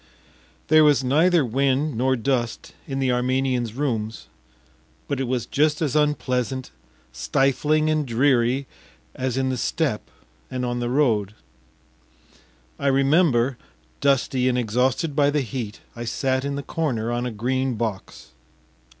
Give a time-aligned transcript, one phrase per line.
[0.67, 4.25] There was neither wind nor dust in the Armenian’s rooms,
[5.07, 6.71] but it was just as unpleasant,
[7.13, 8.65] stifling, and dreary
[9.13, 10.09] as in the steppe
[10.49, 11.35] and on the road.
[12.79, 13.59] I remember,
[13.99, 18.31] dusty and exhausted by the heat, I sat in the corner on a green box.